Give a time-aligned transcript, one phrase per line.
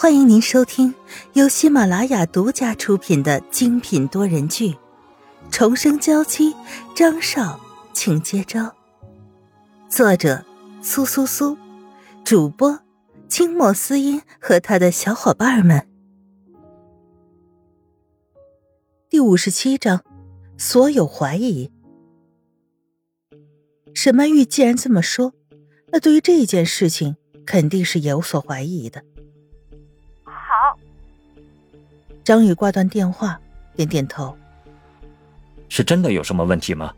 [0.00, 0.94] 欢迎您收听
[1.34, 4.70] 由喜马拉雅独家出品的精品多人剧
[5.50, 6.54] 《重生娇妻》，
[6.96, 7.60] 张少，
[7.92, 8.74] 请接招。
[9.90, 10.42] 作者：
[10.80, 11.54] 苏苏苏，
[12.24, 12.80] 主播：
[13.28, 15.86] 清末思音和他的小伙伴们。
[19.10, 20.02] 第五十七章，
[20.56, 21.70] 所有怀疑。
[23.92, 25.34] 沈曼玉既然这么说，
[25.92, 29.04] 那对于这件事情肯定是有所怀疑的。
[32.22, 33.40] 张宇挂断电话，
[33.74, 34.36] 点点头。
[35.68, 36.92] 是真的有什么问题吗？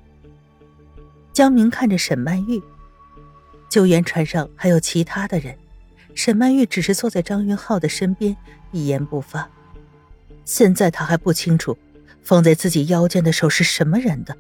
[1.32, 2.62] 江明看着沈曼玉，
[3.68, 5.56] 救援船上还有其他的人，
[6.14, 8.36] 沈曼玉只是坐在张云浩的身边，
[8.70, 9.48] 一言不发。
[10.44, 11.76] 现在他还不清楚
[12.22, 14.36] 放在自己腰间的手是什么人的，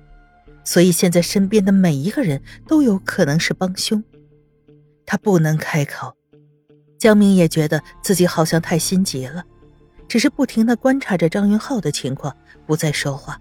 [0.64, 4.02] 所以现在身边的每一个人都有可能是帮凶。
[5.06, 6.14] 他不能开口。
[6.98, 9.44] 江明也觉得自己好像太心急了。
[10.12, 12.36] 只是不停的观察着张云浩的情况，
[12.66, 13.40] 不再说话。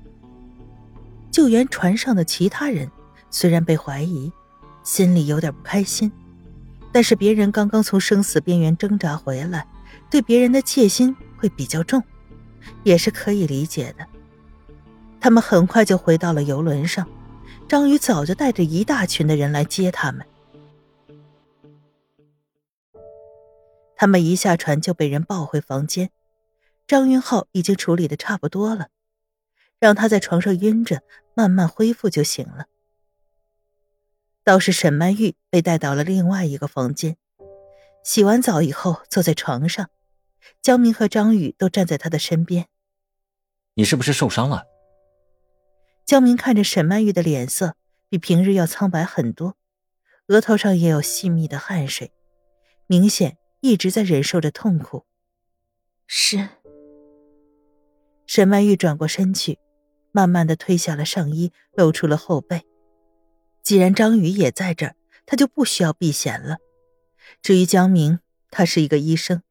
[1.30, 2.90] 救援船上的其他人
[3.30, 4.32] 虽然被怀疑，
[4.82, 6.10] 心里有点不开心，
[6.94, 9.68] 但是别人刚刚从生死边缘挣扎回来，
[10.10, 12.02] 对别人的戒心会比较重，
[12.84, 14.08] 也是可以理解的。
[15.20, 17.06] 他们很快就回到了游轮上，
[17.68, 20.26] 张宇早就带着一大群的人来接他们。
[23.98, 26.10] 他们一下船就被人抱回房间。
[26.92, 28.90] 张云浩已经处理的差不多了，
[29.80, 32.66] 让他在床上晕着，慢慢恢复就行了。
[34.44, 37.16] 倒是沈曼玉被带到了另外一个房间，
[38.04, 39.90] 洗完澡以后坐在床上，
[40.62, 42.68] 江明和张宇都站在他的身边。
[43.76, 44.66] 你是不是受伤了？
[46.04, 47.78] 江明看着沈曼玉的脸色
[48.10, 49.56] 比平日要苍白很多，
[50.28, 52.12] 额头上也有细密的汗水，
[52.86, 55.06] 明显一直在忍受着痛苦。
[56.06, 56.50] 是。
[58.34, 59.60] 沈曼玉转过身去，
[60.14, 62.62] 慢慢的褪下了上衣，露出了后背。
[63.62, 64.96] 既然张宇也在这儿，
[65.26, 66.60] 他就不需要避嫌了。
[67.42, 68.20] 至于江明，
[68.50, 69.42] 他是一个医生，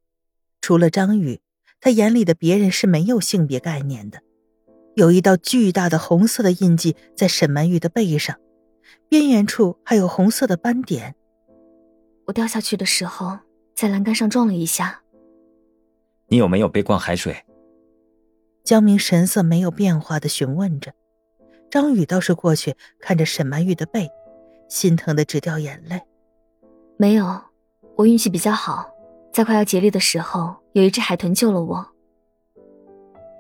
[0.62, 1.43] 除了张宇，
[1.78, 4.22] 他眼里的别人是没有性别概念的。
[4.94, 8.41] 有一道巨大的红色的印记在沈曼玉的背上，
[9.10, 11.15] 边缘处还有红色的斑点。
[12.25, 13.41] 我掉下去的时候，
[13.75, 15.03] 在栏杆上撞了一下。
[16.28, 17.44] 你有没有被灌海水？
[18.62, 20.93] 江明神色没有变化的询问着，
[21.71, 24.10] 张宇倒是过去看着沈曼玉的背，
[24.69, 26.00] 心疼的直掉眼泪。
[26.97, 27.41] 没有，
[27.97, 28.91] 我运气比较好，
[29.32, 31.87] 在快要竭力的时候，有一只海豚救了我。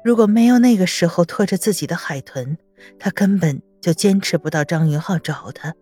[0.02, 2.56] 如果没有那个时候拖着自己的海豚，
[2.98, 5.74] 他根本就坚持不到张云浩找他。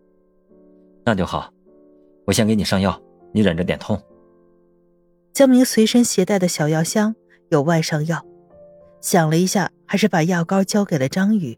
[1.05, 1.51] 那就好，
[2.25, 3.01] 我先给你上药，
[3.33, 3.99] 你忍着点痛。
[5.33, 7.15] 江明随身携带的小药箱
[7.49, 8.25] 有外伤药。
[9.01, 11.57] 想了一下，还是把药膏交给了张宇。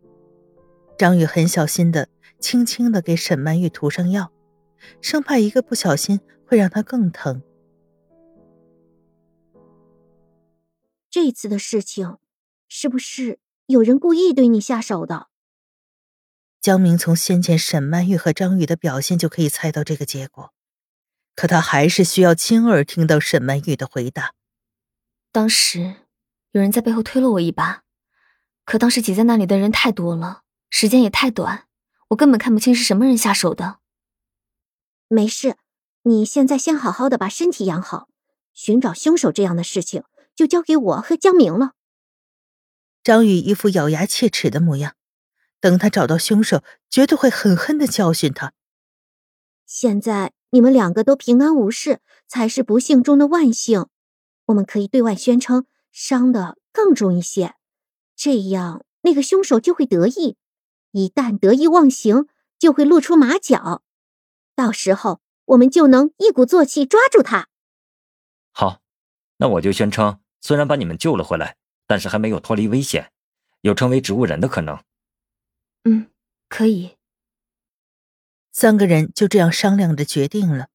[0.98, 2.08] 张宇很小心的、
[2.40, 4.32] 轻轻的给沈曼玉涂上药，
[5.02, 7.42] 生怕一个不小心会让她更疼。
[11.10, 12.18] 这次的事情，
[12.70, 15.28] 是不是有人故意对你下手的？
[16.62, 20.54] 江明从先前沈曼玉和张宇的表现就可以猜到这个结果，
[21.36, 24.36] 可他还是需要亲耳听到沈曼玉的回答。
[25.32, 26.01] 当时。
[26.52, 27.84] 有人在背后推了我一把，
[28.66, 31.68] 可当时挤在那里的人太多了，时间也太短，
[32.10, 33.80] 我根本看不清是什么人下手的。
[35.08, 35.56] 没事，
[36.04, 38.10] 你现在先好好的把身体养好，
[38.54, 40.04] 寻找凶手这样的事情
[40.36, 41.72] 就交给我和江明了。
[43.02, 44.96] 张宇一副咬牙切齿的模样，
[45.62, 48.52] 等他找到凶手，绝对会狠狠的教训他。
[49.66, 53.88] 现在你们两个都平安无事，才是不幸中的万幸。
[54.48, 55.66] 我们可以对外宣称。
[55.92, 57.56] 伤的更重一些，
[58.16, 60.38] 这样那个凶手就会得意，
[60.92, 63.84] 一旦得意忘形，就会露出马脚，
[64.56, 67.50] 到时候我们就能一鼓作气抓住他。
[68.52, 68.82] 好，
[69.38, 71.58] 那我就宣称，虽然把你们救了回来，
[71.88, 73.12] 但是还没有脱离危险，
[73.62, 74.84] 有成为植物人的可能。
[75.84, 76.10] 嗯，
[76.48, 76.98] 可以。
[78.52, 80.68] 三个人就这样商量着决定了，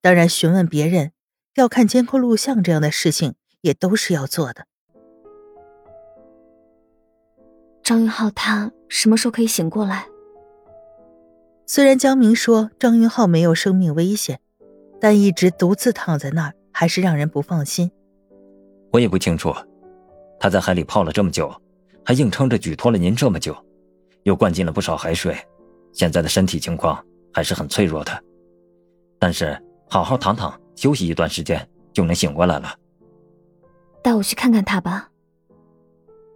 [0.00, 1.12] 当然询问别人，
[1.54, 3.34] 要看监控录像这样的事情。
[3.60, 4.64] 也都是要做的。
[7.82, 10.06] 张云浩他什么时候可以醒过来？
[11.66, 14.40] 虽然江明说张云浩没有生命危险，
[15.00, 17.90] 但一直独自躺在那儿还是让人不放心。
[18.90, 19.54] 我也不清楚，
[20.40, 21.54] 他在海里泡了这么久，
[22.04, 23.54] 还硬撑着举托了您这么久，
[24.22, 25.36] 又灌进了不少海水，
[25.92, 28.22] 现在的身体情况还是很脆弱的。
[29.18, 29.58] 但是
[29.90, 32.74] 好好躺躺休息一段时间就能醒过来了。
[34.08, 35.10] 带我去看看他吧。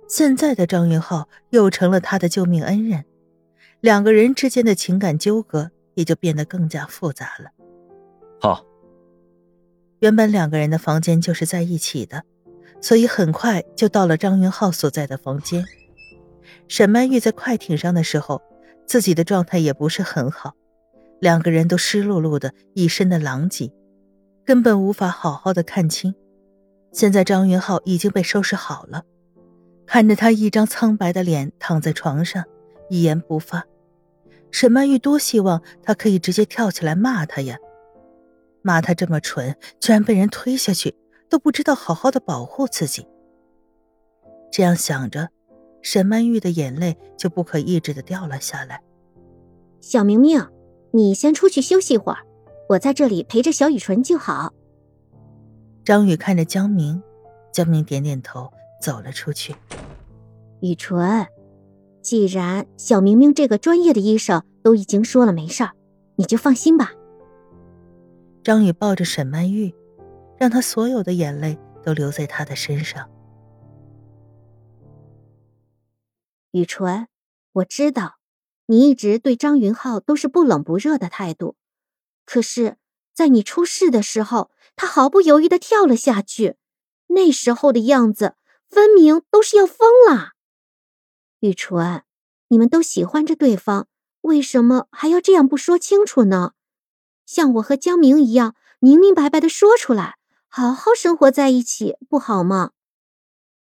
[0.07, 3.07] 现在的张云浩又成了他的救命恩人，
[3.81, 7.51] 两个人之间的情感纠葛也就变得更加复杂了。
[8.39, 8.67] 好，
[10.01, 12.25] 原本两个人的房间就是在一起的，
[12.83, 15.65] 所以很快就到了张云浩所在的房间。
[16.69, 18.43] 沈曼玉在快艇上的时候，
[18.85, 20.53] 自己的状态也不是很好，
[21.21, 23.73] 两个人都湿漉漉的，一身的狼藉，
[24.45, 26.15] 根本无法好好的看清。
[26.93, 29.03] 现在张云浩已经被收拾好了。
[29.87, 32.45] 看着他一张苍白的脸躺在床上，
[32.89, 33.67] 一言不发，
[34.51, 37.59] 沈曼玉多希望他可以直接跳起来骂他呀，
[38.63, 40.95] 骂他这么蠢，居然被人推下去，
[41.29, 43.07] 都不知道好好的保护自己。
[44.51, 45.31] 这样想着，
[45.83, 48.83] 沈曼玉的眼泪就不可抑制的掉了下来。
[49.81, 50.47] 小明明，
[50.93, 52.21] 你先出去休息一会儿，
[52.69, 54.55] 我在这里陪着小雨纯就好。
[55.85, 57.03] 张宇看着江明，
[57.53, 59.55] 江明点点头，走了出去。
[60.61, 61.27] 雨纯，
[62.01, 65.73] 既然小明明这个专业的医生都已经说了没事儿，
[66.15, 66.93] 你就放心吧。
[68.45, 69.75] 张宇抱着沈曼玉，
[70.39, 73.11] 让她所有的眼泪都留在他的身上。
[76.53, 77.09] 雨纯，
[77.55, 78.19] 我知道
[78.67, 81.57] 你一直对张云浩都是不冷不热的态度，
[82.25, 82.77] 可是，
[83.13, 86.57] 在你出事的时候，他毫不犹豫的跳了下去，
[87.09, 88.37] 那时候的样子，
[88.69, 90.33] 分明都是要疯了。
[91.41, 92.03] 雨纯，
[92.49, 93.89] 你们都喜欢着对方，
[94.23, 96.53] 为什么还要这样不说清楚呢？
[97.27, 100.17] 像我和江明一样，明明白白的说出来，
[100.49, 102.73] 好好生活在一起，不好吗？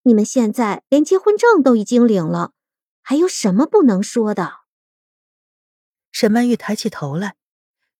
[0.03, 2.51] 你们现在连结婚证都已经领了，
[3.01, 4.59] 还有什么不能说的？
[6.11, 7.35] 沈曼玉抬起头来，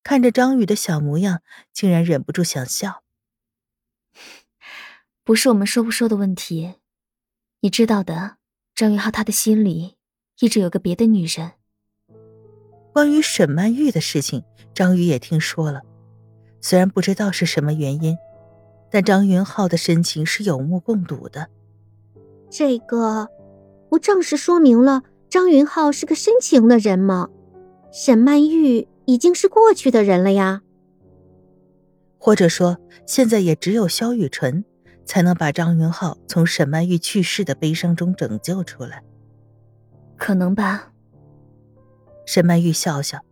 [0.03, 1.41] 看着张宇的小模样，
[1.73, 3.03] 竟然忍不住想笑。
[5.23, 6.75] 不是我们说不说的问题，
[7.59, 8.37] 你知道的。
[8.75, 9.95] 张云浩他的心里
[10.39, 11.53] 一直有个别的女人。
[12.93, 15.81] 关于沈曼玉的事情，张宇也听说了，
[16.61, 18.15] 虽然不知道是什么原因，
[18.91, 21.49] 但张云浩的深情是有目共睹的。
[22.51, 23.27] 这个
[23.89, 27.29] 不正是说明了张云浩是个深情的人吗？
[27.91, 30.61] 沈曼玉已经是过去的人了呀。
[32.19, 32.77] 或者说，
[33.07, 34.63] 现在也只有萧雨纯。
[35.07, 39.01] 才能把张云浩从沈曼玉去世的悲伤中拯救出来。
[40.17, 40.91] 可能吧。
[42.25, 43.23] 沈曼玉笑笑，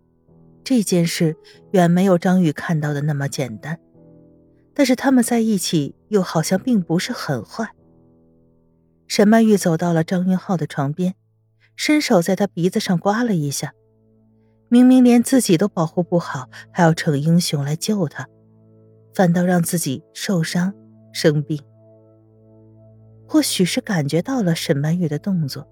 [0.64, 1.36] 这件事
[1.72, 3.78] 远没有张宇看到的那么简单。
[4.74, 7.72] 但是他们在一起又好像并不是很坏。
[9.06, 11.16] 沈曼玉走到了张云浩的床边，
[11.76, 13.74] 伸手在他鼻子上刮了一下。
[14.68, 18.28] 明明连自己都保护不好，还要逞英雄来救他，
[19.14, 20.74] 反倒让自己受伤。
[21.14, 21.58] 生病，
[23.26, 25.66] 或许是感觉到了沈曼玉的动作，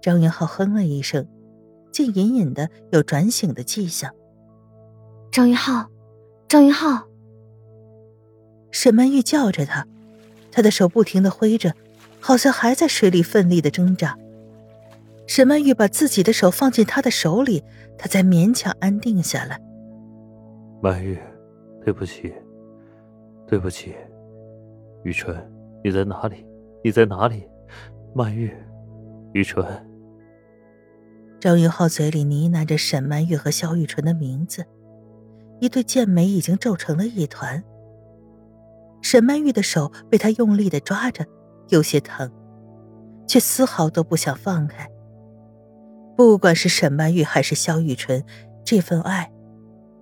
[0.00, 1.26] 张云浩哼了一声，
[1.90, 4.14] 竟隐隐的有转醒的迹象。
[5.32, 5.90] 张云浩，
[6.46, 7.08] 张云浩！
[8.70, 9.88] 沈曼玉叫着他，
[10.52, 11.74] 他的手不停的挥着，
[12.20, 14.16] 好像还在水里奋力的挣扎。
[15.26, 17.64] 沈曼玉把自己的手放进他的手里，
[17.96, 19.60] 他才勉强安定下来。
[20.82, 21.18] 曼玉，
[21.82, 22.32] 对不起，
[23.46, 23.94] 对不起。
[25.02, 25.36] 雨纯，
[25.82, 26.46] 你在哪里？
[26.82, 27.48] 你在哪里？
[28.14, 28.52] 曼玉，
[29.32, 29.66] 雨纯。
[31.40, 34.64] 张云浩嘴里呢喃着沈曼玉和萧雨纯的名字，
[35.60, 37.62] 一对剑眉已经皱成了一团。
[39.02, 41.24] 沈曼玉的手被他用力的抓着，
[41.68, 42.30] 有些疼，
[43.26, 44.88] 却丝毫都不想放开。
[46.16, 48.24] 不管是沈曼玉还是萧雨纯，
[48.64, 49.32] 这份爱，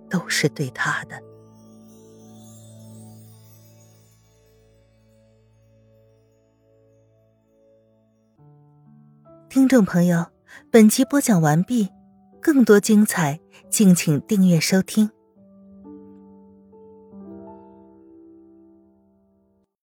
[0.09, 1.19] 都是对他的。
[9.49, 10.25] 听众朋友，
[10.71, 11.89] 本集播讲完毕，
[12.41, 13.39] 更多精彩，
[13.69, 15.11] 敬请订阅收听。